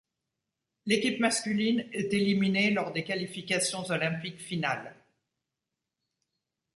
L'équipe 0.87 1.19
masculine 1.19 1.87
est 1.93 2.11
éliminée 2.11 2.71
lors 2.71 2.91
des 2.91 3.03
qualifications 3.03 3.83
olympiques 3.91 4.41
finales. 4.41 4.95